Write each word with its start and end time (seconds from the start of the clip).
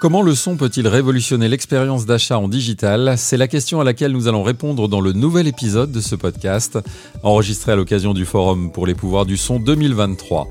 Comment 0.00 0.22
le 0.22 0.36
son 0.36 0.56
peut-il 0.56 0.86
révolutionner 0.86 1.48
l'expérience 1.48 2.06
d'achat 2.06 2.38
en 2.38 2.46
digital? 2.46 3.14
C'est 3.16 3.36
la 3.36 3.48
question 3.48 3.80
à 3.80 3.84
laquelle 3.84 4.12
nous 4.12 4.28
allons 4.28 4.44
répondre 4.44 4.86
dans 4.86 5.00
le 5.00 5.12
nouvel 5.12 5.48
épisode 5.48 5.90
de 5.90 6.00
ce 6.00 6.14
podcast, 6.14 6.78
enregistré 7.24 7.72
à 7.72 7.76
l'occasion 7.76 8.14
du 8.14 8.24
Forum 8.24 8.70
pour 8.70 8.86
les 8.86 8.94
pouvoirs 8.94 9.26
du 9.26 9.36
son 9.36 9.58
2023. 9.58 10.46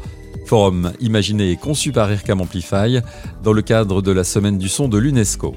Forum 0.48 0.92
imaginé 1.00 1.52
et 1.52 1.56
conçu 1.56 1.94
par 1.94 2.12
IRCAM 2.12 2.42
Amplify 2.42 3.00
dans 3.42 3.54
le 3.54 3.62
cadre 3.62 4.02
de 4.02 4.12
la 4.12 4.26
Semaine 4.26 4.58
du 4.58 4.68
son 4.68 4.90
de 4.90 4.98
l'UNESCO. 4.98 5.56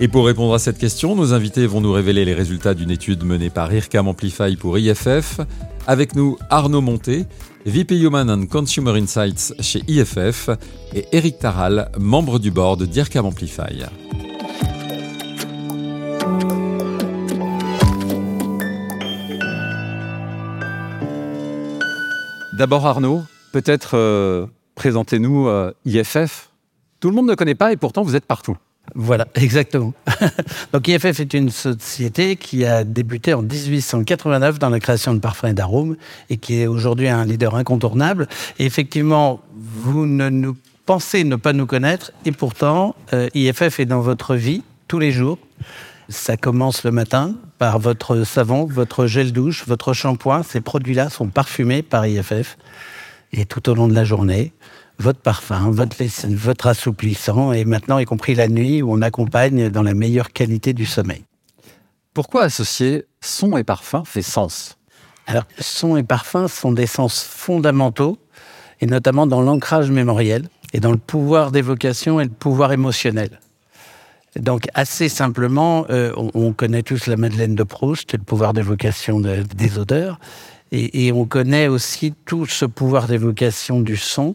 Et 0.00 0.08
pour 0.08 0.26
répondre 0.26 0.52
à 0.52 0.58
cette 0.58 0.76
question, 0.76 1.16
nos 1.16 1.32
invités 1.32 1.66
vont 1.66 1.80
nous 1.80 1.92
révéler 1.92 2.26
les 2.26 2.34
résultats 2.34 2.74
d'une 2.74 2.90
étude 2.90 3.24
menée 3.24 3.48
par 3.48 3.72
IRCAM 3.72 4.06
Amplify 4.06 4.54
pour 4.56 4.76
IFF. 4.76 5.40
Avec 5.86 6.14
nous, 6.14 6.36
Arnaud 6.50 6.82
Monté, 6.82 7.24
VP 7.66 7.96
Human 7.96 8.28
and 8.28 8.46
Consumer 8.46 8.92
Insights 8.98 9.54
chez 9.58 9.82
IFF, 9.88 10.50
et 10.94 11.06
Eric 11.12 11.38
Taral, 11.38 11.90
membre 11.98 12.38
du 12.38 12.50
board 12.50 12.82
d'IRCAM 12.82 13.24
Amplify. 13.24 13.84
D'abord 22.52 22.86
Arnaud, 22.86 23.22
peut-être 23.52 23.96
euh, 23.96 24.46
présentez-nous 24.74 25.48
euh, 25.48 25.72
IFF. 25.86 26.50
Tout 27.00 27.08
le 27.08 27.16
monde 27.16 27.26
ne 27.26 27.34
connaît 27.34 27.54
pas 27.54 27.72
et 27.72 27.78
pourtant 27.78 28.02
vous 28.02 28.14
êtes 28.14 28.26
partout. 28.26 28.58
Voilà, 28.94 29.26
exactement. 29.34 29.92
Donc 30.72 30.88
IFF 30.88 31.20
est 31.20 31.34
une 31.34 31.50
société 31.50 32.36
qui 32.36 32.64
a 32.64 32.84
débuté 32.84 33.34
en 33.34 33.42
1889 33.42 34.58
dans 34.58 34.70
la 34.70 34.80
création 34.80 35.14
de 35.14 35.20
parfums 35.20 35.46
et 35.46 35.54
d'arômes 35.54 35.96
et 36.30 36.36
qui 36.36 36.60
est 36.60 36.66
aujourd'hui 36.66 37.08
un 37.08 37.24
leader 37.24 37.54
incontournable. 37.54 38.28
Et 38.58 38.66
effectivement, 38.66 39.40
vous 39.56 40.06
ne 40.06 40.28
nous 40.28 40.56
pensez 40.86 41.24
ne 41.24 41.36
pas 41.36 41.52
nous 41.52 41.66
connaître 41.66 42.12
et 42.24 42.32
pourtant 42.32 42.94
euh, 43.12 43.28
IFF 43.34 43.80
est 43.80 43.86
dans 43.86 44.00
votre 44.00 44.34
vie 44.34 44.62
tous 44.86 44.98
les 44.98 45.12
jours. 45.12 45.38
Ça 46.10 46.36
commence 46.36 46.84
le 46.84 46.90
matin 46.90 47.34
par 47.58 47.78
votre 47.78 48.24
savon, 48.24 48.66
votre 48.66 49.06
gel 49.06 49.32
douche, 49.32 49.64
votre 49.66 49.94
shampoing. 49.94 50.42
Ces 50.42 50.60
produits-là 50.60 51.08
sont 51.08 51.28
parfumés 51.28 51.82
par 51.82 52.06
IFF 52.06 52.58
et 53.32 53.46
tout 53.46 53.68
au 53.70 53.74
long 53.74 53.88
de 53.88 53.94
la 53.94 54.04
journée 54.04 54.52
votre 54.98 55.20
parfum, 55.20 55.70
votre, 55.70 55.96
votre 56.28 56.66
assouplissant, 56.66 57.52
et 57.52 57.64
maintenant, 57.64 57.98
y 57.98 58.04
compris 58.04 58.34
la 58.34 58.48
nuit, 58.48 58.82
où 58.82 58.92
on 58.92 59.02
accompagne 59.02 59.68
dans 59.70 59.82
la 59.82 59.94
meilleure 59.94 60.32
qualité 60.32 60.72
du 60.72 60.86
sommeil. 60.86 61.24
Pourquoi 62.12 62.44
associer 62.44 63.06
son 63.20 63.56
et 63.56 63.64
parfum 63.64 64.04
fait 64.04 64.22
sens? 64.22 64.78
Alors, 65.26 65.44
son 65.58 65.96
et 65.96 66.02
parfum 66.02 66.48
sont 66.48 66.72
des 66.72 66.86
sens 66.86 67.22
fondamentaux, 67.22 68.18
et 68.80 68.86
notamment 68.86 69.26
dans 69.26 69.40
l'ancrage 69.40 69.90
mémoriel, 69.90 70.48
et 70.72 70.80
dans 70.80 70.92
le 70.92 70.98
pouvoir 70.98 71.50
d'évocation 71.50 72.20
et 72.20 72.24
le 72.24 72.30
pouvoir 72.30 72.72
émotionnel. 72.72 73.40
Donc, 74.36 74.66
assez 74.74 75.08
simplement, 75.08 75.86
euh, 75.90 76.12
on, 76.16 76.52
connaît 76.52 76.82
tous 76.82 77.06
la 77.06 77.16
Madeleine 77.16 77.54
de 77.54 77.62
Proust, 77.62 78.12
le 78.14 78.24
pouvoir 78.24 78.52
d'évocation 78.52 79.20
des 79.20 79.78
odeurs, 79.78 80.18
et, 80.72 81.06
et, 81.06 81.12
on 81.12 81.24
connaît 81.24 81.68
aussi 81.68 82.14
tout 82.24 82.46
ce 82.46 82.64
pouvoir 82.64 83.06
d'évocation 83.06 83.80
du 83.80 83.96
son, 83.96 84.34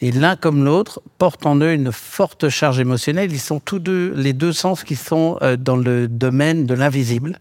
et 0.00 0.12
l'un 0.12 0.36
comme 0.36 0.64
l'autre 0.64 1.02
portent 1.18 1.44
en 1.46 1.56
eux 1.56 1.72
une 1.72 1.92
forte 1.92 2.48
charge 2.48 2.80
émotionnelle. 2.80 3.32
Ils 3.32 3.40
sont 3.40 3.60
tous 3.60 3.78
deux, 3.78 4.12
les 4.16 4.32
deux 4.32 4.52
sens 4.52 4.82
qui 4.82 4.96
sont 4.96 5.38
euh, 5.42 5.56
dans 5.56 5.76
le 5.76 6.08
domaine 6.08 6.64
de 6.64 6.74
l'invisible, 6.74 7.38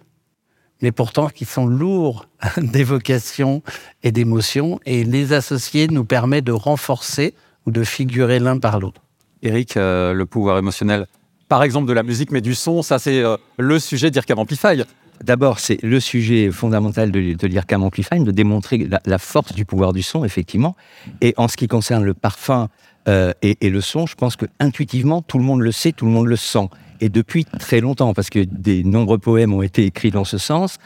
mais 0.82 0.92
pourtant 0.92 1.30
qui 1.30 1.46
sont 1.46 1.66
lourds 1.68 2.26
d'évocation 2.58 3.64
et 4.04 4.12
d'émotion. 4.12 4.80
Et 4.86 5.04
les 5.04 5.32
associer 5.34 5.88
nous 5.88 6.04
permet 6.04 6.42
de 6.42 6.52
renforcer 6.52 7.34
ou 7.66 7.72
de 7.72 7.84
figurer 7.84 8.40
l'un 8.40 8.60
par 8.60 8.80
l'autre. 8.80 9.02
Eric, 9.42 9.78
euh, 9.78 10.14
le 10.14 10.26
pouvoir 10.26 10.58
émotionnel, 10.58 11.08
par 11.48 11.64
exemple 11.64 11.88
de 11.88 11.94
la 11.94 12.04
musique, 12.04 12.32
mais 12.32 12.42
du 12.42 12.56
son, 12.56 12.82
ça 12.82 13.00
c'est 13.00 13.24
euh, 13.24 13.38
le 13.58 13.80
sujet 13.80 14.12
d'Irkam 14.12 14.38
Amplify. 14.38 14.84
D'abord, 15.24 15.60
c'est 15.60 15.82
le 15.84 16.00
sujet 16.00 16.50
fondamental 16.52 17.12
de, 17.12 17.34
de 17.34 17.48
l'IRCAM 17.48 17.84
Amplify, 17.84 18.20
de 18.20 18.32
démontrer 18.32 18.88
la, 19.06 19.18
force 19.18 19.54
du 19.54 19.66
pouvoir 19.66 19.94
du 19.94 20.02
son, 20.02 20.24
effectivement. 20.24 20.76
Et 21.22 21.34
en 21.38 21.48
ce 21.48 21.58
qui 21.58 21.68
concerne 21.68 22.04
le 22.04 22.14
parfum 22.14 22.70
euh, 23.08 23.34
et, 23.42 23.58
et, 23.62 23.70
le 23.70 23.82
son, 23.82 24.06
je 24.06 24.16
pense 24.16 24.36
que 24.36 24.46
intuitivement, 24.60 25.22
tout 25.22 25.38
le 25.38 25.44
monde 25.44 25.62
le 25.62 25.72
sait, 25.72 25.92
tout 25.92 26.06
le 26.06 26.12
monde 26.12 26.28
le 26.28 26.36
sent. 26.36 26.70
Et 27.02 27.10
depuis 27.10 27.46
très 27.46 27.82
longtemps, 27.82 28.14
parce 28.14 28.30
que 28.30 28.40
des 28.40 28.84
nombreux 28.84 29.18
poèmes 29.18 29.54
ont 29.54 29.62
été 29.62 29.86
écrits 29.86 30.12
dans 30.12 30.26
ce 30.26 30.38
sens. 30.38 30.78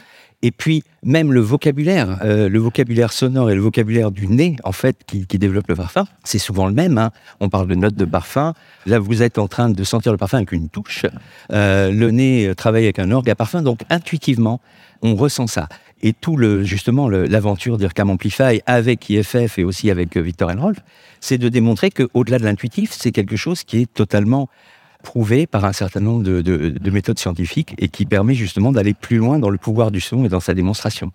Et 0.42 0.50
puis, 0.50 0.82
même 1.02 1.32
le 1.32 1.40
vocabulaire, 1.40 2.18
euh, 2.22 2.48
le 2.48 2.58
vocabulaire 2.58 3.12
sonore 3.12 3.50
et 3.50 3.54
le 3.54 3.60
vocabulaire 3.60 4.10
du 4.10 4.26
nez, 4.26 4.56
en 4.64 4.72
fait, 4.72 4.98
qui, 5.06 5.24
développe 5.38 5.68
le 5.68 5.74
parfum, 5.74 6.06
c'est 6.22 6.38
souvent 6.38 6.66
le 6.66 6.74
même. 6.74 6.98
Hein. 6.98 7.10
On 7.40 7.48
parle 7.48 7.66
de 7.66 7.74
notes 7.74 7.94
de 7.94 8.04
parfum. 8.04 8.52
Là, 8.86 8.98
vous 8.98 9.22
êtes 9.22 9.38
en 9.38 9.48
train 9.48 9.70
de 9.70 9.84
sentir 9.84 10.12
le 10.12 10.18
parfum 10.18 10.38
avec 10.38 10.52
une 10.52 10.68
touche. 10.68 11.06
Euh, 11.52 11.90
le 11.90 12.10
nez 12.10 12.52
travaille 12.56 12.84
avec 12.84 12.98
un 12.98 13.10
orgue 13.10 13.30
à 13.30 13.34
parfum. 13.34 13.62
Donc, 13.62 13.80
intuitivement, 13.88 14.60
on 15.02 15.14
ressent 15.14 15.46
ça. 15.46 15.68
Et 16.02 16.12
tout 16.12 16.36
le, 16.36 16.62
justement, 16.64 17.08
l'aventure 17.08 17.78
d'Ircam 17.78 18.10
Amplify 18.10 18.60
avec 18.66 19.08
IFF 19.08 19.58
et 19.58 19.64
aussi 19.64 19.90
avec 19.90 20.16
euh, 20.18 20.20
Victor 20.20 20.50
Rolf, 20.54 20.78
c'est 21.20 21.38
de 21.38 21.48
démontrer 21.48 21.90
qu'au-delà 21.90 22.38
de 22.38 22.44
l'intuitif, 22.44 22.92
c'est 22.92 23.10
quelque 23.10 23.36
chose 23.36 23.64
qui 23.64 23.80
est 23.80 23.92
totalement 23.92 24.50
prouvé 25.04 25.46
par 25.46 25.64
un 25.64 25.72
certain 25.72 26.00
nombre 26.00 26.24
de, 26.24 26.90
méthodes 26.90 27.18
scientifiques 27.18 27.74
et 27.78 27.88
qui 27.88 28.06
permet 28.06 28.34
justement 28.34 28.72
d'aller 28.72 28.94
plus 28.94 29.18
loin 29.18 29.38
dans 29.38 29.50
le 29.50 29.58
pouvoir 29.58 29.92
du 29.92 30.00
son 30.00 30.24
et 30.24 30.28
dans 30.28 30.40
sa 30.40 30.54
démonstration. 30.54 31.12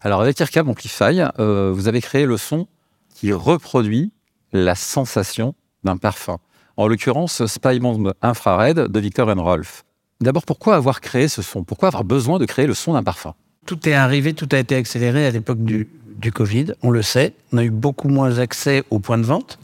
Alors 0.00 0.22
avec 0.22 0.40
IRCAM 0.40 0.68
Amplify, 0.70 1.20
euh, 1.38 1.72
vous 1.74 1.88
avez 1.88 2.00
créé 2.00 2.24
le 2.24 2.38
son 2.38 2.66
qui 3.14 3.32
reproduit 3.32 4.12
la 4.52 4.74
sensation 4.74 5.54
d'un 5.84 5.96
parfum. 5.96 6.38
En 6.76 6.86
l'occurrence, 6.86 7.44
Spy 7.46 7.80
Bomb 7.80 8.14
Infrared 8.22 8.78
de 8.78 9.00
Victor 9.00 9.28
Rolf. 9.36 9.84
D'abord, 10.20 10.44
pourquoi 10.44 10.76
avoir 10.76 11.00
créé 11.00 11.28
ce 11.28 11.42
son? 11.42 11.64
Pourquoi 11.64 11.88
avoir 11.88 12.04
besoin 12.04 12.38
de 12.38 12.46
créer 12.46 12.66
le 12.66 12.74
son 12.74 12.92
d'un 12.94 13.02
parfum? 13.02 13.34
Tout 13.66 13.88
est 13.88 13.94
arrivé, 13.94 14.32
tout 14.32 14.48
a 14.52 14.58
été 14.58 14.76
accéléré 14.76 15.26
à 15.26 15.30
l'époque 15.30 15.62
du, 15.62 15.88
du 16.16 16.32
Covid, 16.32 16.72
on 16.82 16.90
le 16.90 17.02
sait. 17.02 17.34
On 17.52 17.58
a 17.58 17.64
eu 17.64 17.70
beaucoup 17.70 18.08
moins 18.08 18.38
accès 18.38 18.84
aux 18.90 19.00
points 19.00 19.18
de 19.18 19.24
vente. 19.24 19.58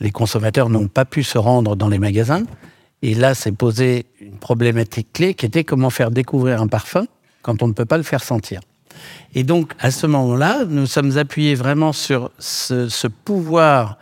Les 0.00 0.10
consommateurs 0.10 0.68
n'ont 0.68 0.88
pas 0.88 1.04
pu 1.04 1.22
se 1.22 1.38
rendre 1.38 1.76
dans 1.76 1.88
les 1.88 1.98
magasins. 1.98 2.44
Et 3.02 3.14
là, 3.14 3.34
s'est 3.34 3.52
posé 3.52 4.06
une 4.20 4.38
problématique 4.38 5.12
clé 5.12 5.34
qui 5.34 5.46
était 5.46 5.64
comment 5.64 5.90
faire 5.90 6.10
découvrir 6.10 6.62
un 6.62 6.68
parfum 6.68 7.06
quand 7.42 7.62
on 7.62 7.68
ne 7.68 7.72
peut 7.72 7.84
pas 7.84 7.98
le 7.98 8.02
faire 8.02 8.22
sentir. 8.22 8.60
Et 9.34 9.44
donc, 9.44 9.72
à 9.78 9.90
ce 9.90 10.06
moment-là, 10.06 10.64
nous 10.66 10.86
sommes 10.86 11.18
appuyés 11.18 11.54
vraiment 11.54 11.92
sur 11.92 12.30
ce, 12.38 13.06
pouvoir 13.06 13.98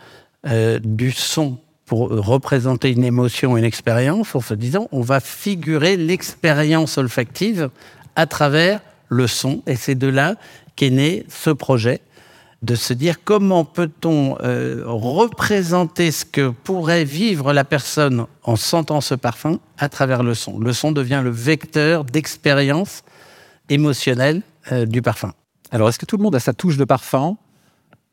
euh, 0.47 0.79
du 0.81 1.11
son 1.11 1.57
pour 1.85 2.09
représenter 2.09 2.91
une 2.91 3.03
émotion, 3.03 3.57
une 3.57 3.63
expérience, 3.63 4.33
en 4.33 4.41
se 4.41 4.53
disant, 4.53 4.87
on 4.91 5.01
va 5.01 5.19
figurer 5.19 5.97
l'expérience 5.97 6.97
olfactive 6.97 7.69
à 8.15 8.25
travers 8.25 8.79
le 9.09 9.27
son. 9.27 9.61
Et 9.67 9.75
c'est 9.75 9.95
de 9.95 10.07
là 10.07 10.35
qu'est 10.75 10.89
né 10.89 11.25
ce 11.29 11.51
projet 11.51 12.01
de 12.61 12.75
se 12.75 12.93
dire 12.93 13.23
comment 13.23 13.65
peut-on 13.65 14.37
euh, 14.41 14.83
représenter 14.85 16.11
ce 16.11 16.25
que 16.25 16.49
pourrait 16.49 17.03
vivre 17.03 17.53
la 17.53 17.63
personne 17.63 18.25
en 18.43 18.55
sentant 18.55 19.01
ce 19.01 19.15
parfum 19.15 19.59
à 19.77 19.89
travers 19.89 20.23
le 20.23 20.33
son. 20.33 20.59
Le 20.59 20.73
son 20.73 20.91
devient 20.91 21.21
le 21.23 21.29
vecteur 21.29 22.05
d'expérience 22.05 23.03
émotionnelle 23.69 24.41
euh, 24.71 24.85
du 24.85 25.01
parfum. 25.01 25.33
Alors, 25.71 25.89
est-ce 25.89 25.99
que 25.99 26.05
tout 26.05 26.17
le 26.17 26.23
monde 26.23 26.35
a 26.35 26.39
sa 26.39 26.53
touche 26.53 26.77
de 26.77 26.85
parfum? 26.85 27.37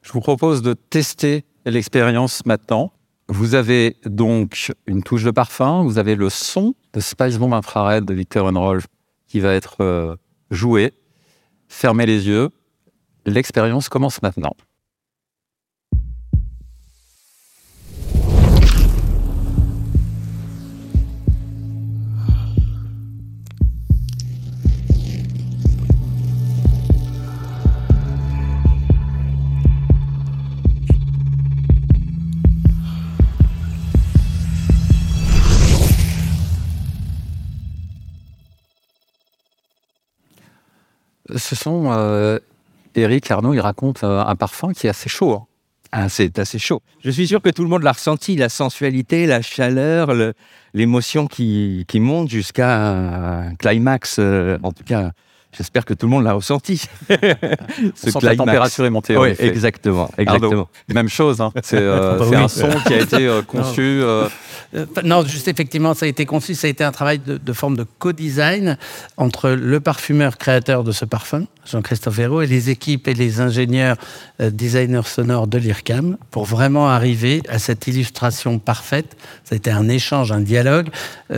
Je 0.03 0.13
vous 0.13 0.21
propose 0.21 0.63
de 0.63 0.75
tester 0.75 1.45
l'expérience 1.65 2.45
maintenant. 2.45 2.93
Vous 3.29 3.55
avez 3.55 3.97
donc 4.05 4.73
une 4.87 5.03
touche 5.03 5.25
de 5.25 5.31
parfum, 5.31 5.83
vous 5.85 5.99
avez 5.99 6.17
le 6.17 6.29
son 6.29 6.75
de 6.93 7.01
Spice 7.01 7.39
Bomb 7.39 7.55
Infrared 7.55 8.05
de 8.05 8.13
Victor 8.13 8.53
Rolf 8.53 8.87
qui 9.29 9.41
va 9.41 9.55
être 9.55 9.77
euh, 9.81 10.17
joué. 10.51 10.93
Fermez 11.69 12.05
les 12.05 12.27
yeux. 12.27 12.51
L'expérience 13.25 13.89
commence 13.89 14.21
maintenant. 14.23 14.57
Ce 41.37 41.57
sont 41.57 41.91
euh, 41.93 42.39
Eric 42.97 43.31
Arnaud, 43.31 43.55
il 43.55 43.61
raconte 43.61 44.05
euh, 44.05 44.25
un 44.25 44.37
parfum 44.37 44.73
qui 44.73 44.87
est 44.87 44.91
assez 44.91 45.09
chaud. 45.09 45.33
Hein. 45.33 45.47
Ah, 45.93 46.09
c'est 46.09 46.39
assez 46.39 46.59
chaud. 46.59 46.81
Je 47.05 47.11
suis 47.11 47.27
sûr 47.27 47.43
que 47.43 47.51
tout 47.51 47.63
le 47.63 47.69
monde 47.69 47.83
l'a 47.83 47.93
ressenti, 47.93 48.35
la 48.35 48.49
sensualité, 48.49 49.27
la 49.27 49.43
chaleur, 49.43 50.11
l'émotion 50.73 51.27
qui, 51.27 51.85
monte 51.97 52.31
jusqu'à 52.31 52.89
un 52.89 53.55
climax, 53.57 54.17
euh, 54.19 54.59
en 54.63 54.73
tout 54.73 54.85
cas 54.85 55.11
J'espère 55.55 55.85
que 55.85 55.93
tout 55.93 56.07
le 56.07 56.11
monde 56.11 56.25
l'a 56.25 56.33
ressenti. 56.33 56.79
Ce 57.09 58.11
que 58.11 58.25
la 58.25 58.37
température 58.37 58.87
est 58.87 58.91
montée. 58.91 59.19
Oui, 59.19 59.35
exactement. 59.39 60.11
exactement. 60.17 60.69
même 60.89 61.11
chose. 61.11 61.43
Hein. 61.43 61.53
C'est 61.63 61.77
euh, 61.77 62.19
ah 62.21 62.25
bah 62.31 62.39
un 62.45 62.49
son 62.49 62.71
qui 62.87 62.95
a 62.95 63.01
été 63.01 63.27
euh, 63.27 63.43
conçu. 63.43 63.83
Euh, 63.83 64.29
non. 65.05 65.23
juste 65.27 65.49
effectivement, 65.49 65.93
ça 65.93 66.07
a 66.07 66.09
été 66.09 66.25
conçu. 66.25 66.55
Ça 66.55 66.69
a 66.69 66.71
été 66.71 66.83
un 66.83 66.93
travail 66.93 67.19
de, 67.19 67.53
forme 67.53 67.77
de 67.77 67.85
co-design 67.99 68.79
entre 69.19 69.51
le 69.51 69.79
parfumeur 69.81 70.39
créateur 70.39 70.85
de 70.85 70.93
ce 70.93 71.05
parfum, 71.05 71.45
Jean-Christophe 71.65 72.19
Hérault, 72.19 72.43
et 72.43 72.47
les 72.47 72.71
équipes 72.71 73.09
et 73.09 73.15
les 73.15 73.41
ingénieurs 73.41 73.97
designers 74.41 75.07
sonores 75.07 75.47
de 75.47 75.59
l'IRCAM 75.59 76.17
pour 76.31 76.45
vraiment 76.45 76.89
arriver 76.89 77.43
à 77.49 77.59
cette 77.59 77.87
illustration 77.87 78.59
parfaite. 78.59 79.17
Ça 79.45 79.55
a 79.55 79.57
été 79.57 79.71
un 79.71 79.89
échange, 79.89 80.33
un 80.33 80.41
dialogue 80.41 80.89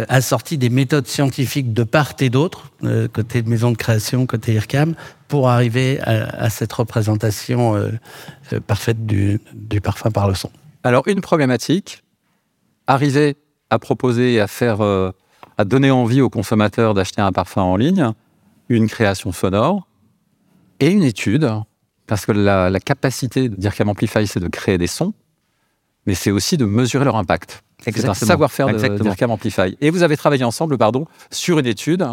assorti 0.09 0.59
des 0.59 0.71
méthodes 0.71 1.07
scientifiques 1.07 1.73
de 1.73 1.85
part 1.85 2.15
et 2.21 2.31
d'autre, 2.31 2.71
côté 3.13 3.43
maison 3.43 3.71
de 3.71 3.77
création 3.77 4.27
côté 4.27 4.55
IRCAM 4.55 4.95
pour 5.29 5.49
arriver 5.49 6.01
à, 6.01 6.51
cette 6.51 6.73
représentation 6.73 7.75
euh, 7.75 7.91
euh, 8.53 8.61
parfaite 8.61 9.05
du, 9.07 9.41
parfum 9.83 10.11
par 10.11 10.29
le 10.29 10.35
son. 10.35 10.51
Alors 10.83 11.09
une 11.09 11.21
problématique, 11.21 12.03
arriver 12.87 13.37
à 13.71 13.79
proposer 13.79 14.35
et 14.35 14.41
à 14.41 14.47
faire, 14.47 14.81
euh, 14.83 15.11
à 15.59 15.65
donner 15.65 15.91
envie 15.91 16.21
aux 16.21 16.31
consommateurs 16.31 16.95
d'acheter 16.95 17.21
un 17.21 17.33
parfum 17.33 17.63
en 17.63 17.77
ligne, 17.77 18.13
une 18.69 18.89
création 18.89 19.33
sonore 19.33 19.89
et 20.81 20.91
une 20.91 21.03
étude, 21.03 21.49
parce 22.07 22.27
que 22.27 22.33
la, 22.33 22.71
la 22.71 22.81
capacité 22.81 23.49
d'IRCAM 23.49 23.89
Amplify, 23.89 24.27
c'est 24.27 24.41
de 24.41 24.49
créer 24.49 24.79
des 24.79 24.87
sons, 24.87 25.15
mais 26.07 26.15
c'est 26.15 26.31
aussi 26.31 26.57
de 26.57 26.65
mesurer 26.65 27.05
leur 27.05 27.17
impact. 27.17 27.63
C'est 27.83 28.09
un 28.09 28.15
savoir-faire 28.15 28.75
d'IRCAM 28.75 29.31
Amplify. 29.31 29.77
Et 29.81 29.91
vous 29.91 30.03
avez 30.03 30.17
travaillé 30.17 30.45
ensemble, 30.45 30.79
pardon, 30.79 31.07
sur 31.31 31.59
une 31.59 31.67
étude 31.67 32.07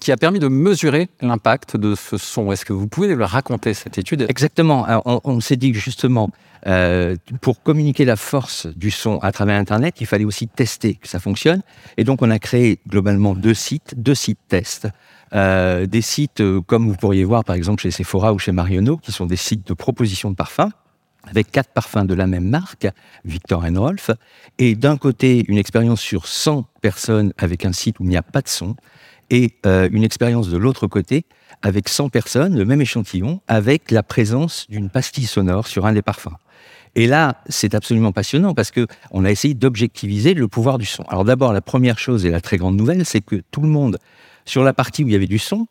qui 0.00 0.12
a 0.12 0.16
permis 0.16 0.38
de 0.38 0.48
mesurer 0.48 1.08
l'impact 1.20 1.76
de 1.76 1.94
ce 1.94 2.18
son. 2.18 2.52
Est-ce 2.52 2.64
que 2.64 2.72
vous 2.72 2.86
pouvez 2.86 3.14
le 3.14 3.24
raconter, 3.24 3.74
cette 3.74 3.98
étude? 3.98 4.26
Exactement. 4.28 4.86
on, 5.04 5.40
s'est 5.40 5.56
dit 5.56 5.72
que 5.72 5.78
justement, 5.78 6.30
euh, 6.66 7.16
pour 7.40 7.62
communiquer 7.62 8.04
la 8.04 8.16
force 8.16 8.66
du 8.66 8.90
son 8.90 9.18
à 9.18 9.32
travers 9.32 9.58
Internet, 9.58 9.96
il 10.00 10.06
fallait 10.06 10.24
aussi 10.24 10.46
tester 10.46 10.94
que 10.94 11.08
ça 11.08 11.18
fonctionne. 11.18 11.62
Et 11.96 12.04
donc, 12.04 12.22
on 12.22 12.30
a 12.30 12.38
créé 12.38 12.78
globalement 12.88 13.34
deux 13.34 13.54
sites, 13.54 13.94
deux 13.96 14.14
sites 14.14 14.38
tests. 14.48 14.88
Euh, 15.34 15.86
des 15.86 16.00
sites 16.00 16.40
euh, 16.40 16.60
comme 16.62 16.88
vous 16.88 16.96
pourriez 16.96 17.24
voir 17.24 17.44
par 17.44 17.54
exemple 17.54 17.82
chez 17.82 17.90
Sephora 17.90 18.32
ou 18.32 18.38
chez 18.38 18.52
Marionneau, 18.52 18.96
qui 18.96 19.12
sont 19.12 19.26
des 19.26 19.36
sites 19.36 19.66
de 19.66 19.74
proposition 19.74 20.30
de 20.30 20.34
parfums 20.34 20.70
avec 21.24 21.50
quatre 21.50 21.70
parfums 21.70 22.06
de 22.06 22.14
la 22.14 22.26
même 22.26 22.48
marque, 22.48 22.88
Victor 23.24 23.62
Rolf, 23.76 24.10
et 24.58 24.74
d'un 24.74 24.96
côté 24.96 25.44
une 25.48 25.58
expérience 25.58 26.00
sur 26.00 26.26
100 26.26 26.64
personnes 26.80 27.32
avec 27.38 27.64
un 27.64 27.72
site 27.72 28.00
où 28.00 28.04
il 28.04 28.08
n'y 28.08 28.16
a 28.16 28.22
pas 28.22 28.40
de 28.40 28.48
son, 28.48 28.76
et 29.30 29.56
euh, 29.66 29.88
une 29.92 30.04
expérience 30.04 30.48
de 30.48 30.56
l'autre 30.56 30.86
côté 30.86 31.26
avec 31.60 31.88
100 31.88 32.08
personnes, 32.08 32.56
le 32.56 32.64
même 32.64 32.80
échantillon, 32.80 33.40
avec 33.48 33.90
la 33.90 34.02
présence 34.02 34.66
d'une 34.70 34.88
pastille 34.88 35.26
sonore 35.26 35.66
sur 35.66 35.86
un 35.86 35.92
des 35.92 36.02
parfums. 36.02 36.36
Et 36.94 37.06
là, 37.06 37.42
c'est 37.48 37.74
absolument 37.74 38.12
passionnant 38.12 38.54
parce 38.54 38.70
que 38.70 38.86
on 39.10 39.24
a 39.24 39.30
essayé 39.30 39.54
d'objectiviser 39.54 40.34
le 40.34 40.48
pouvoir 40.48 40.78
du 40.78 40.86
son. 40.86 41.02
Alors 41.04 41.24
d'abord, 41.24 41.52
la 41.52 41.60
première 41.60 41.98
chose 41.98 42.24
et 42.24 42.30
la 42.30 42.40
très 42.40 42.56
grande 42.56 42.76
nouvelle, 42.76 43.04
c'est 43.04 43.20
que 43.20 43.42
tout 43.50 43.60
le 43.60 43.68
monde, 43.68 43.98
sur 44.48 44.64
la 44.64 44.72
partie 44.72 45.04
où 45.04 45.08
il 45.08 45.12
y 45.12 45.16
avait 45.16 45.26
du 45.26 45.38
son, 45.38 45.66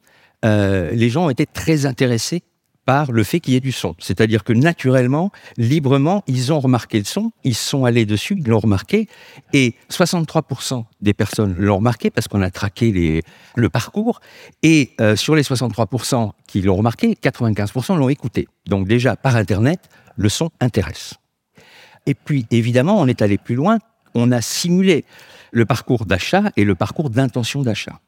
euh, 0.45 0.91
les 0.91 1.09
gens 1.09 1.29
été 1.29 1.45
très 1.45 1.85
intéressés 1.85 2.43
par 2.85 3.11
le 3.11 3.23
fait 3.25 3.41
qu'il 3.41 3.53
y 3.53 3.57
ait 3.57 3.61
du 3.61 3.73
son. 3.73 3.95
C'est-à-dire 3.99 4.45
que 4.45 4.53
naturellement, 4.53 5.31
librement, 5.57 6.23
ils 6.25 6.53
ont 6.53 6.59
remarqué 6.61 6.99
le 6.99 7.03
son, 7.03 7.31
ils 7.43 7.55
sont 7.55 7.83
allés 7.83 8.05
dessus, 8.05 8.37
ils 8.37 8.47
l'ont 8.47 8.59
remarqué, 8.59 9.07
et 9.51 9.75
63% 9.91 10.85
des 11.01 11.13
personnes 11.13 11.53
l'ont 11.57 11.77
remarqué 11.77 12.11
parce 12.11 12.29
qu'on 12.29 12.41
a 12.41 12.49
traqué 12.49 13.21
le 13.55 13.69
parcours, 13.69 14.21
et 14.63 14.91
euh, 15.01 15.17
sur 15.17 15.35
les 15.35 15.41
63% 15.41 16.31
qui 16.47 16.61
l'ont 16.61 16.77
remarqué, 16.77 17.17
95% 17.21 17.97
l'ont 17.97 18.07
écouté. 18.07 18.47
Donc 18.67 18.87
déjà, 18.87 19.17
par 19.17 19.35
Internet, 19.35 19.81
le 20.15 20.29
son 20.29 20.49
intéresse. 20.61 21.15
Et 22.05 22.13
puis, 22.13 22.45
évidemment, 22.51 23.01
on 23.01 23.07
est 23.07 23.21
allé 23.21 23.37
plus 23.37 23.55
loin, 23.55 23.79
on 24.13 24.31
a 24.31 24.41
simulé 24.41 25.05
le 25.51 25.65
parcours 25.65 26.05
d'achat 26.05 26.51
et 26.55 26.63
le 26.63 26.75
parcours 26.75 27.09
d'intention 27.09 27.61
d'achat. 27.61 27.99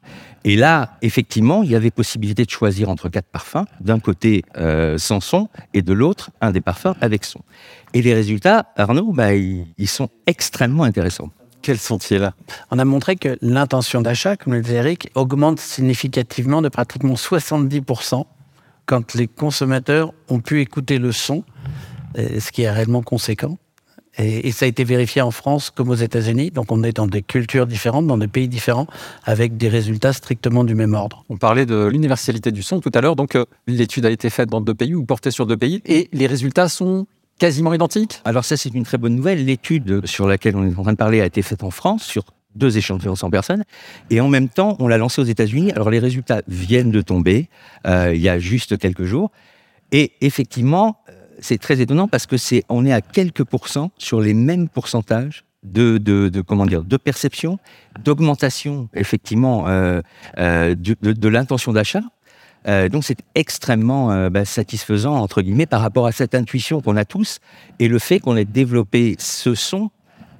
Et 0.44 0.56
là, 0.56 0.96
effectivement, 1.02 1.62
il 1.62 1.70
y 1.70 1.74
avait 1.74 1.90
possibilité 1.90 2.44
de 2.44 2.50
choisir 2.50 2.88
entre 2.88 3.08
quatre 3.08 3.28
parfums, 3.28 3.64
d'un 3.80 3.98
côté 3.98 4.44
euh, 4.56 4.98
sans 4.98 5.20
son 5.20 5.48
et 5.74 5.82
de 5.82 5.92
l'autre 5.92 6.30
un 6.40 6.50
des 6.52 6.60
parfums 6.60 6.94
avec 7.00 7.24
son. 7.24 7.40
Et 7.92 8.02
les 8.02 8.14
résultats, 8.14 8.66
Arnaud, 8.76 9.12
bah, 9.12 9.34
ils, 9.34 9.88
sont 9.88 10.08
extrêmement 10.26 10.84
intéressants. 10.84 11.30
Quels 11.62 11.78
sont-ils? 11.78 12.32
On 12.70 12.78
a 12.78 12.84
montré 12.84 13.16
que 13.16 13.36
l'intention 13.42 14.00
d'achat, 14.00 14.36
comme 14.36 14.54
le 14.54 14.62
disait 14.62 14.76
Eric, 14.76 15.10
augmente 15.14 15.60
significativement 15.60 16.62
de 16.62 16.68
pratiquement 16.68 17.14
70% 17.14 18.24
quand 18.86 19.14
les 19.14 19.26
consommateurs 19.26 20.12
ont 20.28 20.40
pu 20.40 20.62
écouter 20.62 20.98
le 20.98 21.12
son, 21.12 21.44
ce 22.16 22.50
qui 22.50 22.62
est 22.62 22.70
réellement 22.70 23.02
conséquent. 23.02 23.58
Et, 24.18 24.50
ça 24.52 24.64
a 24.64 24.68
été 24.68 24.84
vérifié 24.84 25.22
en 25.22 25.30
France 25.30 25.70
comme 25.70 25.88
aux 25.90 25.94
États-Unis. 25.94 26.50
Donc 26.50 26.72
on 26.72 26.82
est 26.82 26.96
dans 26.96 27.06
des 27.06 27.22
cultures 27.22 27.66
différentes, 27.66 28.06
dans 28.06 28.18
des 28.18 28.28
pays 28.28 28.48
différents, 28.48 28.86
avec 29.24 29.56
des 29.56 29.68
résultats 29.68 30.12
strictement 30.12 30.64
du 30.64 30.74
même 30.74 30.94
ordre. 30.94 31.24
On 31.28 31.36
parlait 31.36 31.66
de 31.66 31.86
l'universalité 31.86 32.50
du 32.50 32.62
son 32.62 32.80
tout 32.80 32.90
à 32.94 33.00
l'heure. 33.00 33.16
Donc 33.16 33.36
euh, 33.36 33.44
l'étude 33.66 34.06
a 34.06 34.10
été 34.10 34.28
faite 34.30 34.50
dans 34.50 34.60
deux 34.60 34.74
pays 34.74 34.94
ou 34.94 35.04
portée 35.04 35.30
sur 35.30 35.46
deux 35.46 35.56
pays. 35.56 35.80
Et 35.86 36.08
les 36.12 36.26
résultats 36.26 36.68
sont 36.68 37.06
quasiment 37.38 37.72
identiques 37.72 38.20
Alors 38.24 38.44
ça, 38.44 38.56
c'est 38.56 38.74
une 38.74 38.84
très 38.84 38.98
bonne 38.98 39.14
nouvelle. 39.14 39.44
L'étude 39.44 40.06
sur 40.06 40.26
laquelle 40.26 40.56
on 40.56 40.68
est 40.68 40.78
en 40.78 40.82
train 40.82 40.92
de 40.92 40.98
parler 40.98 41.20
a 41.20 41.26
été 41.26 41.42
faite 41.42 41.62
en 41.62 41.70
France 41.70 42.02
sur 42.02 42.24
deux 42.56 42.76
échantillons 42.76 43.14
100 43.14 43.30
personnes. 43.30 43.64
Et 44.10 44.20
en 44.20 44.28
même 44.28 44.48
temps, 44.48 44.76
on 44.80 44.88
l'a 44.88 44.98
lancé 44.98 45.20
aux 45.20 45.24
États-Unis. 45.24 45.72
Alors 45.72 45.90
les 45.90 46.00
résultats 46.00 46.42
viennent 46.48 46.90
de 46.90 47.00
tomber 47.00 47.48
euh, 47.86 48.12
il 48.14 48.20
y 48.20 48.28
a 48.28 48.38
juste 48.38 48.76
quelques 48.76 49.04
jours. 49.04 49.30
Et 49.92 50.12
effectivement, 50.20 50.98
c'est 51.40 51.58
très 51.58 51.80
étonnant 51.80 52.08
parce 52.08 52.26
que 52.26 52.36
c'est, 52.36 52.64
on 52.68 52.86
est 52.86 52.92
à 52.92 53.00
quelques 53.00 53.44
pourcents 53.44 53.90
sur 53.98 54.20
les 54.20 54.34
mêmes 54.34 54.68
pourcentages 54.68 55.44
de, 55.62 55.98
de, 55.98 56.40
comment 56.40 56.66
dire, 56.66 56.82
de 56.82 56.96
perception, 56.96 57.58
d'augmentation 58.02 58.88
effectivement 58.94 59.68
euh, 59.68 60.00
euh, 60.38 60.74
de, 60.74 61.28
l'intention 61.28 61.72
d'achat. 61.72 62.02
Euh, 62.68 62.88
donc 62.88 63.04
c'est 63.04 63.18
extrêmement 63.34 64.28
bah, 64.28 64.44
satisfaisant 64.44 65.16
entre 65.16 65.40
guillemets 65.40 65.66
par 65.66 65.80
rapport 65.80 66.06
à 66.06 66.12
cette 66.12 66.34
intuition 66.34 66.82
qu'on 66.82 66.96
a 66.96 67.06
tous 67.06 67.40
et 67.78 67.88
le 67.88 67.98
fait 67.98 68.20
qu'on 68.20 68.36
ait 68.36 68.44
développé 68.44 69.16
ce 69.18 69.54
son 69.54 69.90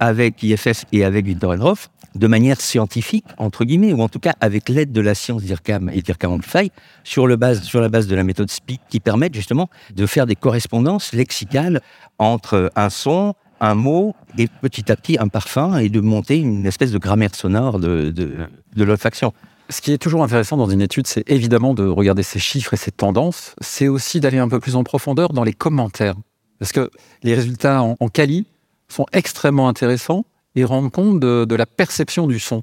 avec 0.01 0.43
IFS 0.43 0.85
et 0.93 1.05
avec 1.05 1.25
Victor 1.25 1.53
Enroff 1.53 1.91
de 2.15 2.27
manière 2.27 2.61
scientifique, 2.61 3.25
entre 3.39 3.65
guillemets, 3.65 3.93
ou 3.93 4.01
en 4.01 4.09
tout 4.09 4.19
cas 4.19 4.35
avec 4.41 4.69
l'aide 4.69 4.93
de 4.93 5.01
la 5.01 5.15
science 5.15 5.43
d'IRCAM 5.43 5.91
et 5.93 6.03
d'IRCAM 6.03 6.33
Amplify, 6.33 6.71
sur, 7.05 7.27
la 7.27 7.37
base 7.37 7.61
de 7.71 8.15
la 8.15 8.25
méthode 8.25 8.51
SPIC, 8.51 8.81
qui 8.89 9.01
permettent 9.01 9.35
justement 9.35 9.69
de 9.95 10.07
faire 10.07 10.27
des 10.27 10.37
correspondances 10.37 11.13
lexicales 11.13 11.81
entre 12.19 12.71
un 12.77 12.91
son, 12.91 13.35
un 13.61 13.75
mot 13.75 14.15
et 14.39 14.49
petit 14.61 14.91
à 14.91 14.97
petit 14.97 15.19
un 15.19 15.29
parfum 15.29 15.79
et 15.79 15.89
de 15.89 16.01
monter 16.01 16.39
une 16.39 16.67
espèce 16.67 16.93
de 16.93 16.99
grammaire 16.99 17.35
sonore 17.35 17.79
de 17.79 18.35
l'olfaction. 18.77 19.33
Ce 19.71 19.81
qui 19.81 19.93
est 19.93 19.99
toujours 19.99 20.25
intéressant 20.25 20.57
dans 20.57 20.69
une 20.69 20.81
étude, 20.81 21.07
c'est 21.07 21.31
évidemment 21.31 21.75
de 21.75 21.87
regarder 21.87 22.25
ces 22.25 22.41
chiffres 22.41 22.75
et 22.75 22.77
ces 22.77 22.91
tendances. 22.91 23.55
C'est 23.61 23.87
aussi 23.87 24.19
d'aller 24.19 24.39
un 24.39 24.49
peu 24.49 24.59
plus 24.59 24.75
en 24.75 24.83
profondeur 24.83 25.33
dans 25.33 25.45
les 25.45 25.53
commentaires. 25.53 26.17
Parce 26.59 26.73
que 26.73 26.91
les 27.23 27.35
résultats 27.35 27.81
en, 27.81 27.97
en 28.01 28.09
quali 28.09 28.47
sont 28.89 29.07
extrêmement 29.13 29.69
intéressants 29.69 30.25
et 30.57 30.65
rendent 30.65 30.91
compte 30.91 31.21
de, 31.21 31.55
la 31.55 31.67
perception 31.67 32.27
du 32.27 32.39
son. 32.39 32.63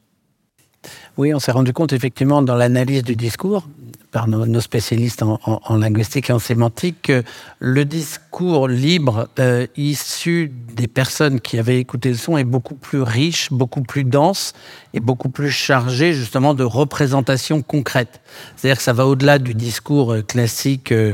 Oui, 1.18 1.34
on 1.34 1.40
s'est 1.40 1.52
rendu 1.52 1.74
compte 1.74 1.94
effectivement 1.94 2.42
dans 2.42 2.56
l'analyse 2.56 3.04
du 3.04 3.16
discours 3.16 3.68
par 4.12 4.28
nos, 4.28 4.62
spécialistes 4.62 5.22
en, 5.24 5.76
linguistique 5.76 6.30
et 6.30 6.34
en 6.34 6.40
sémantique 6.40 7.04
que 7.04 7.24
le 7.60 7.86
discours 7.86 8.68
libre 8.68 9.28
euh, 9.40 9.68
issu 9.76 10.52
des 10.74 10.88
personnes 10.88 11.42
qui 11.42 11.60
avaient 11.60 11.80
écouté 11.80 12.10
le 12.10 12.16
son 12.16 12.38
est 12.38 12.44
beaucoup 12.44 12.76
plus 12.76 13.02
riche, 13.02 13.52
beaucoup 13.52 13.82
plus 13.82 14.04
dense 14.04 14.54
et 14.94 15.00
beaucoup 15.00 15.30
plus 15.30 15.52
chargé 15.52 16.14
justement 16.14 16.54
de 16.54 16.64
représentations 16.64 17.62
concrètes. 17.62 18.22
C'est-à-dire 18.56 18.78
que 18.78 18.84
ça 18.84 18.94
va 18.94 19.06
au-delà 19.06 19.40
du 19.40 19.54
discours 19.54 20.14
euh, 20.14 20.22
classique 20.22 20.92
euh, 20.92 21.14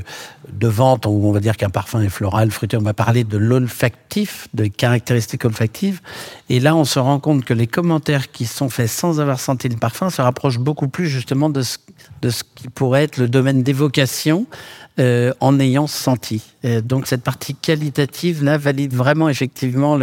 de 0.52 0.68
vente 0.68 1.06
où 1.06 1.22
on 1.24 1.32
va 1.32 1.40
dire 1.40 1.58
qu'un 1.58 1.70
parfum 1.70 2.02
est 2.02 2.10
floral, 2.10 2.52
fruité. 2.52 2.78
On 2.78 2.82
va 2.82 2.94
parler 2.94 3.24
de 3.24 3.38
l'olfactif, 3.38 4.48
de 4.54 4.66
caractéristiques 4.66 5.46
olfactives. 5.46 6.02
Et 6.50 6.60
là, 6.60 6.76
on 6.76 6.86
se 6.86 7.00
rend 7.00 7.20
compte 7.20 7.46
que 7.46 7.54
les 7.54 7.68
commentaires 7.68 8.32
qui 8.32 8.46
sont 8.46 8.70
faits 8.70 8.90
sans 8.90 9.20
avoir 9.20 9.40
senti 9.40 9.70
le 9.70 9.78
parfum 9.78 10.10
se 10.10 10.22
rapprochent 10.22 10.60
beaucoup 10.60 10.88
plus 10.88 11.08
justement 11.08 11.50
de 11.50 11.62
ce, 11.62 11.78
de 12.22 12.30
ce 12.30 12.44
qui 12.56 12.68
pourrait 12.70 12.93
être 13.02 13.18
le 13.18 13.28
domaine 13.28 13.64
d'évocation 13.64 14.46
euh, 15.00 15.34
en 15.40 15.60
ayant 15.60 15.88
senti. 15.88 16.44
donc 16.84 17.08
cette 17.08 17.24
partie 17.24 17.56
qualitative 17.56 18.44
là 18.44 18.58
valide 18.58 18.94
vraiment 18.94 19.30
effectivement 19.30 19.98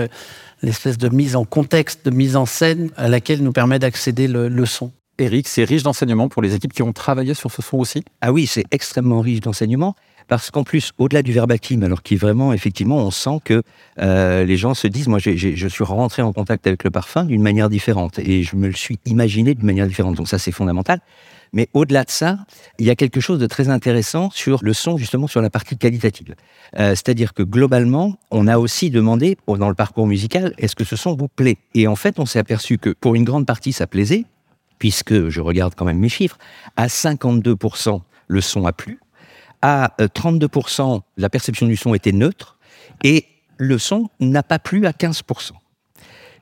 l'espèce 0.63 0.99
de 0.99 1.09
mise 1.09 1.37
en 1.37 1.45
contexte, 1.45 2.05
de 2.05 2.11
mise 2.11 2.37
en 2.37 2.47
scène 2.47 2.91
à 2.97 3.09
laquelle 3.09 3.43
nous 3.43 3.53
permet 3.53 3.79
d'accéder 3.79 4.27
le, 4.27 4.49
le 4.49 4.67
son. 4.67 4.91
Eric, 5.21 5.49
c'est 5.49 5.65
riche 5.65 5.83
d'enseignements 5.83 6.29
pour 6.29 6.43
les 6.43 6.55
équipes 6.55 6.73
qui 6.73 6.83
ont 6.83 6.93
travaillé 6.93 7.35
sur 7.35 7.51
ce 7.51 7.63
son 7.63 7.77
aussi? 7.77 8.03
Ah 8.21 8.33
oui, 8.33 8.47
c'est 8.47 8.65
extrêmement 8.71 9.21
riche 9.21 9.41
d'enseignements. 9.41 9.95
Parce 10.29 10.53
qu'en 10.53 10.63
plus, 10.63 10.93
au-delà 10.99 11.23
du 11.23 11.33
verbatim, 11.33 11.83
alors 11.83 12.03
qui 12.03 12.15
vraiment, 12.15 12.53
effectivement, 12.53 12.99
on 12.99 13.11
sent 13.11 13.41
que 13.45 13.63
euh, 13.99 14.45
les 14.45 14.57
gens 14.57 14.75
se 14.75 14.87
disent, 14.87 15.09
moi, 15.09 15.19
je 15.19 15.69
suis 15.69 15.85
rentré 15.85 16.23
en 16.23 16.33
contact 16.33 16.69
avec 16.69 16.85
le 16.85 16.91
parfum 16.91 17.25
d'une 17.25 17.43
manière 17.43 17.69
différente 17.69 18.21
et 18.21 18.45
je 18.45 18.55
me 18.55 18.69
le 18.69 18.75
suis 18.75 18.99
imaginé 19.07 19.55
d'une 19.55 19.67
manière 19.67 19.89
différente. 19.89 20.15
Donc 20.15 20.29
ça, 20.29 20.39
c'est 20.39 20.53
fondamental. 20.53 21.01
Mais 21.53 21.69
au-delà 21.75 22.05
de 22.05 22.11
ça, 22.11 22.39
il 22.79 22.87
y 22.87 22.91
a 22.91 22.97
quelque 22.97 23.21
chose 23.21 23.39
de 23.39 23.47
très 23.47 23.69
intéressant 23.69 24.31
sur 24.31 24.61
le 24.63 24.73
son, 24.73 24.97
justement 24.97 25.27
sur 25.27 25.43
la 25.43 25.51
partie 25.51 25.77
qualitative. 25.77 26.35
Euh, 26.79 26.91
c'est-à-dire 26.91 27.35
que 27.35 27.43
globalement, 27.43 28.19
on 28.31 28.47
a 28.47 28.59
aussi 28.59 28.91
demandé 28.91 29.37
dans 29.47 29.69
le 29.69 29.75
parcours 29.75 30.07
musical, 30.07 30.55
est-ce 30.59 30.77
que 30.77 30.85
ce 30.85 30.97
son 30.97 31.15
vous 31.15 31.29
plaît? 31.29 31.59
Et 31.75 31.87
en 31.89 31.97
fait, 31.97 32.19
on 32.19 32.27
s'est 32.27 32.39
aperçu 32.39 32.79
que 32.79 32.91
pour 32.91 33.15
une 33.15 33.25
grande 33.25 33.47
partie, 33.47 33.73
ça 33.73 33.87
plaisait, 33.87 34.25
puisque 34.79 35.29
je 35.29 35.41
regarde 35.41 35.75
quand 35.77 35.85
même 35.85 35.99
mes 35.99 36.09
chiffres, 36.09 36.39
à 36.77 36.87
52%, 36.87 38.01
le 38.29 38.41
son 38.41 38.67
a 38.67 38.73
plu, 38.73 39.01
à 39.63 39.95
32%, 39.99 40.97
euh, 40.97 41.01
la 41.17 41.29
perception 41.29 41.67
du 41.67 41.77
son 41.77 41.95
était 41.95 42.13
neutre, 42.13 42.59
et 43.03 43.27
le 43.59 43.79
son 43.79 44.09
n'a 44.21 44.43
pas 44.43 44.59
plu 44.59 44.87
à 44.87 44.93
15%. 44.93 45.53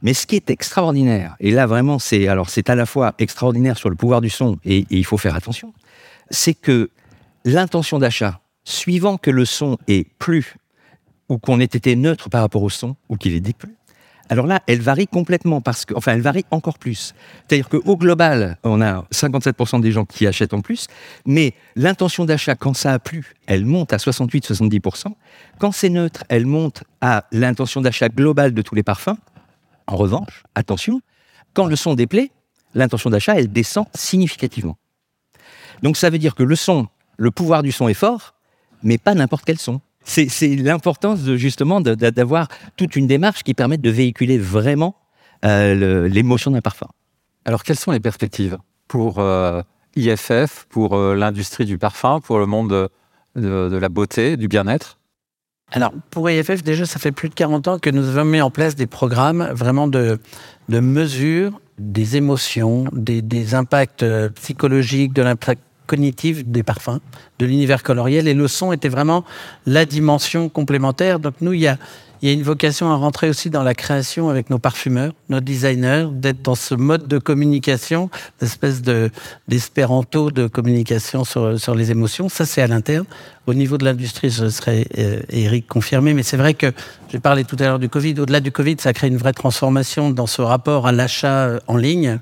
Mais 0.02 0.14
ce 0.14 0.26
qui 0.26 0.36
est 0.36 0.50
extraordinaire, 0.50 1.36
et 1.40 1.50
là 1.50 1.66
vraiment 1.66 1.98
c'est 1.98 2.28
alors 2.28 2.50
c'est 2.50 2.70
à 2.70 2.74
la 2.74 2.86
fois 2.86 3.14
extraordinaire 3.18 3.76
sur 3.76 3.90
le 3.90 3.96
pouvoir 3.96 4.20
du 4.20 4.30
son 4.30 4.58
et, 4.64 4.86
il 4.90 5.04
faut 5.04 5.18
faire 5.18 5.34
attention, 5.34 5.72
c'est 6.30 6.54
que 6.54 6.90
l'intention 7.44 7.98
d'achat, 7.98 8.40
suivant 8.64 9.16
que 9.16 9.30
le 9.30 9.44
son 9.44 9.78
est 9.88 10.08
plus 10.18 10.54
ou 11.28 11.38
qu'on 11.38 11.60
ait 11.60 11.64
été 11.64 11.96
neutre 11.96 12.30
par 12.30 12.42
rapport 12.42 12.62
au 12.62 12.70
son 12.70 12.96
ou 13.08 13.16
qu'il 13.16 13.34
ait 13.34 13.40
déplu, 13.40 13.78
alors 14.30 14.46
là, 14.46 14.60
elle 14.66 14.80
varie 14.80 15.06
complètement 15.06 15.60
parce 15.60 15.84
que, 15.84 15.94
enfin, 15.94 16.12
elle 16.12 16.20
varie 16.20 16.44
encore 16.50 16.78
plus. 16.78 17.14
C'est-à-dire 17.46 17.68
qu'au 17.68 17.96
global, 17.96 18.58
on 18.62 18.80
a 18.80 19.04
57% 19.12 19.80
des 19.80 19.92
gens 19.92 20.04
qui 20.04 20.26
achètent 20.26 20.52
en 20.52 20.60
plus, 20.60 20.86
mais 21.24 21.54
l'intention 21.76 22.24
d'achat, 22.24 22.54
quand 22.54 22.74
ça 22.74 22.92
a 22.92 22.98
plu, 22.98 23.34
elle 23.46 23.64
monte 23.64 23.92
à 23.92 23.96
68-70%. 23.96 25.06
Quand 25.58 25.72
c'est 25.72 25.88
neutre, 25.88 26.24
elle 26.28 26.46
monte 26.46 26.84
à 27.00 27.24
l'intention 27.32 27.80
d'achat 27.80 28.08
globale 28.08 28.52
de 28.52 28.62
tous 28.62 28.74
les 28.74 28.82
parfums. 28.82 29.16
En 29.88 29.96
revanche, 29.96 30.44
attention, 30.54 31.00
quand 31.54 31.66
le 31.66 31.74
son 31.74 31.94
déplaît, 31.94 32.30
l'intention 32.74 33.08
d'achat, 33.08 33.38
elle 33.38 33.50
descend 33.50 33.86
significativement. 33.94 34.76
Donc 35.82 35.96
ça 35.96 36.10
veut 36.10 36.18
dire 36.18 36.34
que 36.34 36.42
le 36.42 36.56
son, 36.56 36.88
le 37.16 37.30
pouvoir 37.30 37.62
du 37.62 37.72
son 37.72 37.88
est 37.88 37.94
fort, 37.94 38.34
mais 38.82 38.98
pas 38.98 39.14
n'importe 39.14 39.44
quel 39.46 39.58
son. 39.58 39.80
C'est 40.04 40.56
l'importance 40.56 41.20
justement 41.34 41.80
d'avoir 41.80 42.48
toute 42.76 42.96
une 42.96 43.06
démarche 43.06 43.42
qui 43.42 43.54
permette 43.54 43.80
de 43.80 43.90
véhiculer 43.90 44.38
vraiment 44.38 44.94
euh, 45.44 46.08
l'émotion 46.08 46.50
d'un 46.50 46.60
parfum. 46.60 46.88
Alors 47.44 47.62
quelles 47.62 47.78
sont 47.78 47.90
les 47.90 48.00
perspectives 48.00 48.58
pour 48.88 49.18
euh, 49.18 49.62
IFF, 49.96 50.66
pour 50.68 50.96
euh, 50.96 51.14
l'industrie 51.14 51.64
du 51.64 51.78
parfum, 51.78 52.20
pour 52.20 52.38
le 52.38 52.46
monde 52.46 52.90
de 53.36 53.78
la 53.80 53.88
beauté, 53.88 54.36
du 54.36 54.48
bien-être? 54.48 54.97
Alors, 55.72 55.92
pour 56.10 56.30
IFF, 56.30 56.62
déjà, 56.62 56.86
ça 56.86 56.98
fait 56.98 57.12
plus 57.12 57.28
de 57.28 57.34
40 57.34 57.68
ans 57.68 57.78
que 57.78 57.90
nous 57.90 58.16
avons 58.16 58.24
mis 58.24 58.40
en 58.40 58.50
place 58.50 58.74
des 58.74 58.86
programmes 58.86 59.50
vraiment 59.52 59.86
de, 59.86 60.18
de 60.68 60.80
mesure 60.80 61.60
des 61.78 62.16
émotions, 62.16 62.86
des, 62.92 63.22
des 63.22 63.54
impacts 63.54 64.02
euh, 64.02 64.30
psychologiques, 64.30 65.12
de 65.12 65.22
l'impact 65.22 65.62
cognitif 65.86 66.44
des 66.46 66.62
parfums, 66.62 67.00
de 67.38 67.46
l'univers 67.46 67.82
coloriel. 67.82 68.28
Et 68.28 68.34
le 68.34 68.48
son 68.48 68.72
était 68.72 68.88
vraiment 68.88 69.24
la 69.66 69.84
dimension 69.84 70.48
complémentaire. 70.48 71.20
Donc, 71.20 71.34
nous, 71.40 71.52
il 71.52 71.60
y 71.60 71.68
a, 71.68 71.78
il 72.20 72.28
y 72.28 72.30
a 72.30 72.34
une 72.34 72.42
vocation 72.42 72.90
à 72.90 72.96
rentrer 72.96 73.28
aussi 73.28 73.50
dans 73.50 73.62
la 73.62 73.74
création 73.74 74.28
avec 74.28 74.50
nos 74.50 74.58
parfumeurs, 74.58 75.12
nos 75.28 75.40
designers, 75.40 76.08
d'être 76.12 76.42
dans 76.42 76.54
ce 76.54 76.74
mode 76.74 77.06
de 77.06 77.18
communication, 77.18 78.10
d'espèce 78.40 78.82
de 78.82 79.10
d'espéranto 79.46 80.30
de 80.30 80.46
communication 80.46 81.24
sur, 81.24 81.58
sur 81.58 81.74
les 81.74 81.90
émotions. 81.90 82.28
Ça, 82.28 82.44
c'est 82.44 82.62
à 82.62 82.66
l'interne. 82.66 83.06
Au 83.46 83.54
niveau 83.54 83.78
de 83.78 83.84
l'industrie, 83.84 84.30
ce 84.30 84.50
serait 84.50 84.86
euh, 84.98 85.20
Eric 85.30 85.66
confirmé, 85.66 86.12
mais 86.14 86.22
c'est 86.22 86.36
vrai 86.36 86.54
que 86.54 86.72
j'ai 87.10 87.18
parlé 87.20 87.44
tout 87.44 87.56
à 87.60 87.64
l'heure 87.64 87.78
du 87.78 87.88
Covid. 87.88 88.18
Au-delà 88.20 88.40
du 88.40 88.52
Covid, 88.52 88.76
ça 88.78 88.92
crée 88.92 89.08
une 89.08 89.16
vraie 89.16 89.32
transformation 89.32 90.10
dans 90.10 90.26
ce 90.26 90.42
rapport 90.42 90.86
à 90.86 90.92
l'achat 90.92 91.46
euh, 91.46 91.60
en 91.66 91.76
ligne. 91.76 92.18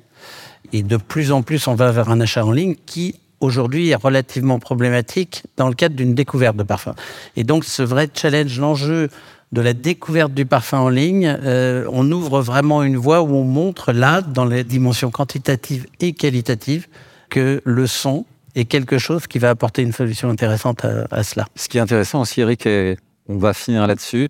Et 0.73 0.83
de 0.83 0.97
plus 0.97 1.33
en 1.33 1.43
plus, 1.43 1.69
on 1.69 1.75
va 1.75 1.91
vers 1.93 2.11
un 2.11 2.21
achat 2.21 2.45
en 2.45 2.53
ligne 2.53 2.75
qui 2.87 3.15
aujourd'hui 3.41 3.91
est 3.91 3.97
relativement 3.97 4.59
problématique 4.59 5.45
dans 5.57 5.69
le 5.69 5.75
cadre 5.75 5.95
d'une 5.95 6.15
découverte 6.15 6.57
de 6.57 6.63
parfum. 6.63 6.95
Et 7.37 7.45
donc, 7.45 7.65
ce 7.65 7.83
vrai 7.83 8.09
challenge, 8.13 8.59
l'enjeu 8.59 9.09
de 9.53 9.61
la 9.61 9.73
découverte 9.73 10.35
du 10.35 10.45
parfum 10.45 10.79
en 10.79 10.89
ligne, 10.89 11.27
euh, 11.43 11.87
on 11.93 12.11
ouvre 12.11 12.41
vraiment 12.41 12.83
une 12.83 12.97
voie 12.97 13.23
où 13.23 13.35
on 13.35 13.45
montre 13.45 13.93
là, 13.93 14.21
dans 14.21 14.45
les 14.45 14.65
dimensions 14.65 15.11
quantitatives 15.11 15.87
et 16.01 16.13
qualitatives, 16.13 16.89
que 17.31 17.61
le 17.65 17.87
son 17.87 18.27
est 18.55 18.65
quelque 18.65 18.99
chose 18.99 19.27
qui 19.27 19.39
va 19.39 19.51
apporter 19.51 19.83
une 19.83 19.93
solution 19.93 20.31
intéressante 20.31 20.85
à, 20.85 21.23
cela. 21.23 21.47
Ce 21.55 21.69
qui 21.69 21.79
est 21.79 21.81
intéressant 21.81 22.23
aussi, 22.23 22.41
Eric, 22.41 22.67
et 22.67 22.97
on 23.29 23.39
va 23.39 23.53
finir 23.53 23.87
là-dessus, 23.87 24.29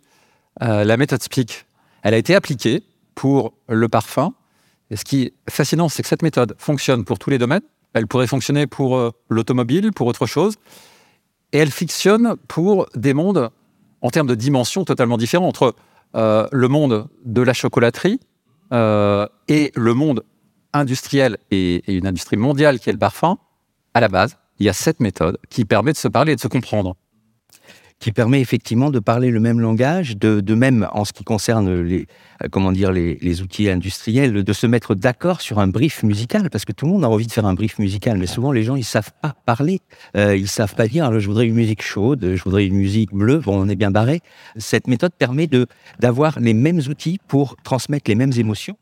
euh, 0.62 0.85
la 0.85 0.96
méthode 0.96 1.23
SPIC, 1.23 1.64
elle 2.02 2.14
a 2.14 2.18
été 2.18 2.35
appliquée 2.35 2.82
pour 3.14 3.54
le 3.68 3.88
parfum. 3.88 4.35
Et 4.90 4.96
ce 4.96 5.04
qui 5.04 5.23
est 5.23 5.32
fascinant, 5.49 5.88
c'est 5.88 6.02
que 6.02 6.08
cette 6.08 6.23
méthode 6.23 6.54
fonctionne 6.58 7.04
pour 7.04 7.18
tous 7.18 7.30
les 7.30 7.38
domaines. 7.38 7.62
Elle 7.94 8.06
pourrait 8.06 8.26
fonctionner 8.26 8.66
pour 8.66 8.96
euh, 8.96 9.11
l'automobile, 9.28 9.92
pour 9.92 10.06
autre 10.06 10.26
chose. 10.26 10.56
Et 11.52 11.58
elle 11.58 11.70
fictionne 11.70 12.37
pour 12.49 12.87
des 12.94 13.14
mondes 13.14 13.50
en 14.06 14.10
termes 14.10 14.28
de 14.28 14.36
dimensions 14.36 14.84
totalement 14.84 15.18
différentes 15.18 15.48
entre 15.48 15.75
euh, 16.14 16.46
le 16.52 16.68
monde 16.68 17.08
de 17.25 17.42
la 17.42 17.52
chocolaterie 17.52 18.20
euh, 18.72 19.26
et 19.48 19.72
le 19.75 19.94
monde 19.94 20.22
industriel 20.72 21.38
et, 21.50 21.82
et, 21.88 21.94
une 21.94 22.06
industrie 22.06 22.36
mondiale 22.36 22.78
qui 22.78 22.88
est 22.88 22.92
le 22.92 23.00
parfum, 23.00 23.38
à 23.94 24.00
la 24.00 24.06
base, 24.06 24.38
il 24.60 24.66
y 24.66 24.68
a 24.68 24.72
cette 24.72 25.00
méthode 25.00 25.38
qui 25.50 25.64
permet 25.64 25.92
de 25.92 25.96
se 25.96 26.06
parler 26.06 26.32
et 26.32 26.36
de 26.36 26.40
se 26.40 26.46
comprendre 26.46 26.94
qui 27.99 28.12
permet 28.12 28.41
effectivement 28.41 28.91
de 28.91 28.99
parler 28.99 29.31
le 29.31 29.41
même 29.41 29.61
langage, 29.61 30.17
de, 30.17 30.41
de 30.41 30.55
même 30.55 30.87
en 30.93 31.05
ce 31.05 31.12
qui 31.12 31.25
concerne 31.25 31.81
les, 31.81 32.07
euh, 32.43 32.49
comment 32.50 32.73
dire, 32.73 32.93
les, 32.93 33.19
les 33.23 33.43
outils 33.43 33.71
industriels, 33.71 34.45
de 34.45 34.53
se 34.53 34.67
mettre 34.67 34.95
d'accord 34.95 35.41
sur 35.41 35.59
un 35.59 35.67
brief 35.67 36.03
musical, 36.03 36.50
parce 36.50 36.65
que 36.65 36.73
tout 36.73 36.87
le 36.87 36.93
monde 36.93 37.05
a 37.05 37.09
envie 37.09 37.26
de 37.26 37.33
faire 37.33 37.47
un 37.47 37.55
brief 37.55 37.79
musical, 37.79 38.19
mais 38.19 38.26
souvent 38.26 38.53
les 38.53 38.62
gens 38.62 38.76
ils 38.76 38.85
savent 38.85 39.12
pas 39.23 39.35
parler, 39.47 39.81
euh, 40.17 40.37
ils 40.37 40.49
savent 40.49 40.75
pas 40.75 40.88
dire. 40.88 41.19
Je 41.19 41.26
voudrais 41.26 41.47
une 41.47 41.55
musique 41.55 41.83
chaude, 41.83 42.35
je 42.35 42.43
voudrais 42.43 42.67
une 42.67 42.76
musique 42.76 43.12
bleue. 43.12 43.38
Bon, 43.38 43.59
on 43.59 43.69
est 43.69 43.76
bien 43.76 43.91
barré. 43.91 44.21
Cette 44.57 44.87
méthode 44.88 45.12
permet 45.19 45.47
de 45.47 45.67
d'avoir 45.99 46.38
les 46.38 46.55
mêmes 46.55 46.81
outils 46.88 47.19
pour 47.29 47.57
transmettre 47.62 48.11
les 48.11 48.15
mêmes 48.15 48.33
émotions 48.37 48.76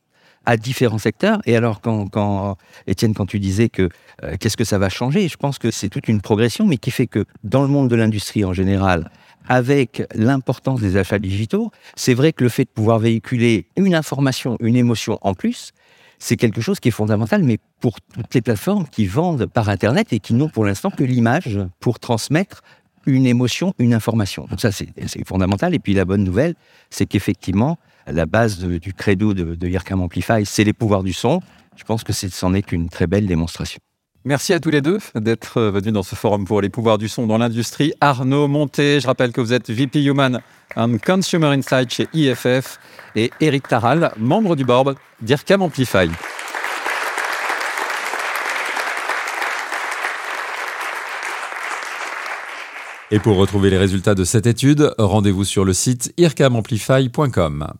à 0.46 0.56
différents 0.56 0.98
secteurs. 0.98 1.40
Et 1.46 1.56
alors, 1.56 1.80
quand, 1.80 2.56
Étienne, 2.86 3.14
quand 3.14 3.26
tu 3.26 3.40
disais 3.40 3.68
que 3.68 3.88
euh, 4.22 4.36
qu'est-ce 4.38 4.56
que 4.56 4.64
ça 4.64 4.78
va 4.78 4.88
changer, 4.88 5.28
je 5.28 5.36
pense 5.36 5.58
que 5.58 5.70
c'est 5.70 5.88
toute 5.88 6.08
une 6.08 6.20
progression, 6.20 6.66
mais 6.66 6.76
qui 6.76 6.90
fait 6.90 7.06
que 7.06 7.24
dans 7.42 7.62
le 7.62 7.68
monde 7.68 7.88
de 7.88 7.96
l'industrie 7.96 8.44
en 8.44 8.52
général, 8.52 9.10
avec 9.48 10.02
l'importance 10.14 10.80
des 10.80 10.96
achats 10.96 11.18
digitaux, 11.18 11.70
c'est 11.96 12.14
vrai 12.14 12.32
que 12.32 12.44
le 12.44 12.50
fait 12.50 12.64
de 12.64 12.70
pouvoir 12.70 12.98
véhiculer 12.98 13.66
une 13.76 13.94
information, 13.94 14.56
une 14.60 14.76
émotion 14.76 15.18
en 15.22 15.34
plus, 15.34 15.72
c'est 16.18 16.36
quelque 16.36 16.60
chose 16.60 16.80
qui 16.80 16.88
est 16.88 16.92
fondamental, 16.92 17.42
mais 17.42 17.58
pour 17.80 18.00
toutes 18.00 18.32
les 18.32 18.40
plateformes 18.40 18.86
qui 18.88 19.04
vendent 19.04 19.46
par 19.46 19.68
Internet 19.68 20.12
et 20.12 20.20
qui 20.20 20.32
n'ont 20.32 20.48
pour 20.48 20.64
l'instant 20.64 20.90
que 20.90 21.04
l'image 21.04 21.58
pour 21.80 21.98
transmettre 21.98 22.62
une 23.06 23.26
émotion, 23.26 23.74
une 23.78 23.92
information. 23.92 24.46
Donc 24.48 24.60
ça, 24.60 24.72
c'est 24.72 24.88
fondamental. 25.26 25.74
Et 25.74 25.78
puis 25.78 25.92
la 25.92 26.04
bonne 26.06 26.24
nouvelle, 26.24 26.54
c'est 26.88 27.04
qu'effectivement, 27.04 27.78
la 28.06 28.26
base 28.26 28.58
du 28.58 28.92
credo 28.92 29.34
de, 29.34 29.54
de 29.54 29.94
Amplify, 29.94 30.44
c'est 30.44 30.64
les 30.64 30.72
pouvoirs 30.72 31.02
du 31.02 31.12
son. 31.12 31.40
Je 31.76 31.84
pense 31.84 32.04
que 32.04 32.12
c'en 32.12 32.54
est 32.54 32.62
qu'une 32.62 32.88
très 32.88 33.06
belle 33.06 33.26
démonstration. 33.26 33.80
Merci 34.26 34.54
à 34.54 34.60
tous 34.60 34.70
les 34.70 34.80
deux 34.80 34.98
d'être 35.16 35.60
venus 35.60 35.92
dans 35.92 36.02
ce 36.02 36.14
forum 36.14 36.46
pour 36.46 36.62
les 36.62 36.70
pouvoirs 36.70 36.96
du 36.96 37.08
son 37.08 37.26
dans 37.26 37.36
l'industrie. 37.36 37.92
Arnaud 38.00 38.48
Monté, 38.48 38.98
je 39.00 39.06
rappelle 39.06 39.32
que 39.32 39.40
vous 39.42 39.52
êtes 39.52 39.68
VP 39.68 40.02
Human 40.02 40.40
and 40.76 40.96
Consumer 41.04 41.48
Insight 41.48 41.92
chez 41.92 42.08
IFF 42.14 42.78
et 43.16 43.30
Eric 43.40 43.68
Taral, 43.68 44.12
membre 44.16 44.56
du 44.56 44.64
board 44.64 44.96
d'IRCAM 45.20 45.60
Amplify. 45.60 46.08
Et 53.10 53.18
pour 53.18 53.36
retrouver 53.36 53.68
les 53.68 53.78
résultats 53.78 54.14
de 54.14 54.24
cette 54.24 54.46
étude, 54.46 54.94
rendez-vous 54.96 55.44
sur 55.44 55.66
le 55.66 55.74
site 55.74 56.14
ircamamplify.com. 56.16 57.74